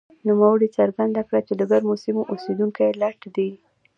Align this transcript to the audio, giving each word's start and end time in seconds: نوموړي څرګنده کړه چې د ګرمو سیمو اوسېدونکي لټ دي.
نوموړي 0.27 0.67
څرګنده 0.77 1.21
کړه 1.27 1.39
چې 1.47 1.53
د 1.55 1.61
ګرمو 1.71 1.95
سیمو 2.03 2.21
اوسېدونکي 2.31 2.85
لټ 3.01 3.19
دي. 3.35 3.49